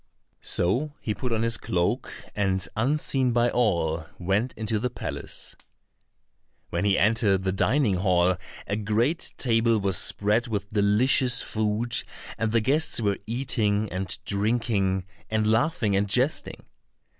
So 0.41 0.93
he 0.99 1.13
put 1.13 1.31
on 1.31 1.43
his 1.43 1.57
cloak, 1.59 2.11
and 2.35 2.67
unseen 2.75 3.33
by 3.33 3.51
all 3.51 4.07
went 4.17 4.51
into 4.53 4.79
the 4.79 4.89
palace. 4.89 5.55
When 6.71 6.85
he 6.85 6.97
entered 6.97 7.43
the 7.43 7.51
dining 7.51 7.97
hall 7.97 8.35
a 8.65 8.77
great 8.77 9.31
table 9.37 9.77
was 9.79 9.99
spread 9.99 10.47
with 10.47 10.73
delicious 10.73 11.43
food, 11.43 12.01
and 12.39 12.51
the 12.51 12.61
guests 12.61 12.99
were 12.99 13.19
eating 13.27 13.91
and 13.91 14.17
drinking, 14.25 15.05
and 15.29 15.45
laughing, 15.45 15.95
and 15.95 16.09
jesting. 16.09 16.65